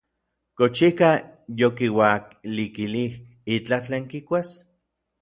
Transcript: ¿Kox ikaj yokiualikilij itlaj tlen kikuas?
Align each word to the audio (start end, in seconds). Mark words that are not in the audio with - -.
¿Kox 0.57 0.77
ikaj 0.87 1.11
yokiualikilij 1.61 3.09
itlaj 3.59 3.81
tlen 3.87 4.03
kikuas? 4.11 4.49